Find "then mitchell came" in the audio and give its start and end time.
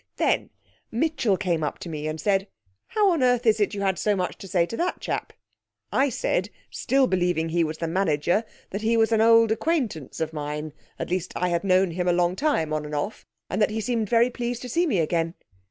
0.17-1.63